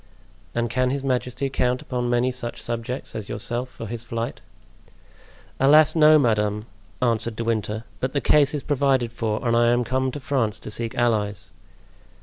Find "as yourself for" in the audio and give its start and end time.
3.15-3.85